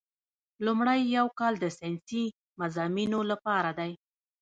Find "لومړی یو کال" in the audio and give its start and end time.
0.65-1.53